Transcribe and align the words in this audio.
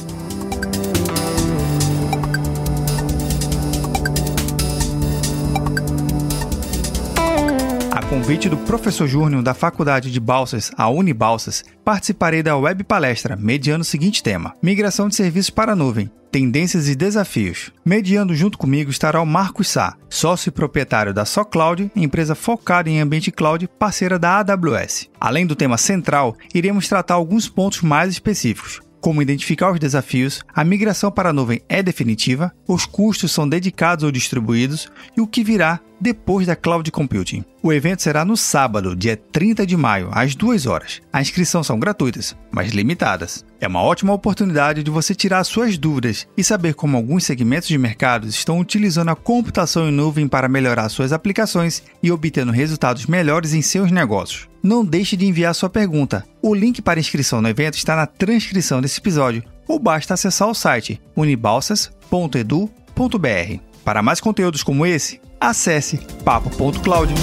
Convite 8.20 8.50
do 8.50 8.58
professor 8.58 9.08
Júnior 9.08 9.42
da 9.42 9.54
Faculdade 9.54 10.12
de 10.12 10.20
Balsas, 10.20 10.72
a 10.76 10.90
Unibalsas, 10.90 11.64
participarei 11.86 12.44
da 12.44 12.58
web 12.58 12.84
palestra 12.84 13.38
mediando 13.38 13.82
o 13.82 13.86
seguinte 13.86 14.22
tema: 14.22 14.54
Migração 14.62 15.08
de 15.08 15.16
serviços 15.16 15.50
para 15.50 15.72
a 15.72 15.76
nuvem, 15.76 16.12
tendências 16.30 16.90
e 16.90 16.96
desafios. 16.96 17.72
Mediando 17.86 18.36
junto 18.36 18.58
comigo 18.58 18.92
estará 18.92 19.22
o 19.22 19.26
Marcos 19.26 19.70
Sá, 19.70 19.96
sócio 20.10 20.50
e 20.50 20.52
proprietário 20.52 21.14
da 21.14 21.24
SoCloud, 21.24 21.90
empresa 21.96 22.36
focada 22.36 22.90
em 22.90 23.00
ambiente 23.00 23.32
cloud, 23.32 23.70
parceira 23.80 24.20
da 24.20 24.40
AWS. 24.40 25.10
Além 25.18 25.48
do 25.48 25.56
tema 25.56 25.78
central, 25.78 26.36
iremos 26.54 26.90
tratar 26.90 27.14
alguns 27.14 27.48
pontos 27.48 27.82
mais 27.82 28.12
específicos, 28.12 28.82
como 29.02 29.22
identificar 29.22 29.72
os 29.72 29.80
desafios, 29.80 30.44
a 30.54 30.64
migração 30.64 31.12
para 31.12 31.30
a 31.30 31.34
nuvem 31.34 31.62
é 31.70 31.82
definitiva, 31.82 32.54
os 32.68 32.86
custos 32.86 33.32
são 33.32 33.48
dedicados 33.48 34.04
ou 34.04 34.12
distribuídos 34.12 34.92
e 35.16 35.22
o 35.22 35.28
que 35.28 35.44
virá 35.44 35.80
depois 36.00 36.48
da 36.48 36.56
Cloud 36.56 36.90
Computing. 36.92 37.44
O 37.62 37.74
evento 37.74 38.02
será 38.02 38.24
no 38.24 38.38
sábado, 38.38 38.96
dia 38.96 39.18
30 39.18 39.66
de 39.66 39.76
maio, 39.76 40.10
às 40.12 40.34
2 40.34 40.66
horas. 40.66 41.02
As 41.12 41.28
inscrições 41.28 41.68
são 41.68 41.80
gratuitas, 41.80 42.36
mas 42.52 42.72
limitadas. 42.72 43.46
É 43.60 43.68
uma 43.68 43.82
ótima 43.82 44.14
oportunidade 44.14 44.82
de 44.82 44.90
você 44.90 45.14
tirar 45.14 45.44
suas 45.44 45.78
dúvidas 45.78 46.28
e 46.38 46.44
saber 46.44 46.74
como 46.74 46.96
alguns 46.96 47.26
segmentos 47.26 47.68
de 47.68 47.78
mercados 47.78 48.30
estão 48.30 48.60
utilizando 48.60 49.10
a 49.10 49.16
computação 49.16 49.90
em 49.90 49.92
nuvem 49.92 50.28
para 50.28 50.48
melhorar 50.48 50.88
suas 50.90 51.12
aplicações 51.12 51.84
e 52.02 52.12
obtendo 52.12 52.52
resultados 52.52 53.06
melhores 53.06 53.54
em 53.54 53.62
seus 53.62 53.92
negócios. 53.92 54.49
Não 54.62 54.84
deixe 54.84 55.16
de 55.16 55.26
enviar 55.26 55.56
sua 55.56 55.70
pergunta. 55.70 56.26
O 56.42 56.54
link 56.54 56.82
para 56.82 57.00
inscrição 57.00 57.42
no 57.42 57.48
evento 57.48 57.76
está 57.76 57.96
na 57.96 58.06
transcrição 58.06 58.82
desse 58.82 59.00
episódio 59.00 59.44
ou 59.68 59.80
basta 59.80 60.14
acessar 60.14 60.50
o 60.50 60.54
site 60.54 61.02
unibalsas.edu.br. 61.16 63.60
Para 63.84 64.02
mais 64.02 64.20
conteúdos 64.20 64.62
como 64.62 64.86
esse, 64.86 65.22
acesse 65.40 65.98
papo.cloud. 66.24 67.14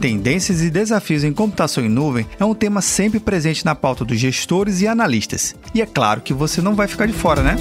Tendências 0.00 0.60
e 0.60 0.68
desafios 0.68 1.22
em 1.22 1.32
computação 1.32 1.84
em 1.84 1.88
nuvem 1.88 2.26
é 2.38 2.44
um 2.44 2.54
tema 2.54 2.82
sempre 2.82 3.20
presente 3.20 3.64
na 3.64 3.74
pauta 3.74 4.04
dos 4.04 4.18
gestores 4.18 4.80
e 4.80 4.88
analistas. 4.88 5.54
E 5.72 5.80
é 5.80 5.86
claro 5.86 6.20
que 6.20 6.34
você 6.34 6.60
não 6.60 6.74
vai 6.74 6.88
ficar 6.88 7.06
de 7.06 7.12
fora, 7.12 7.40
né? 7.40 7.56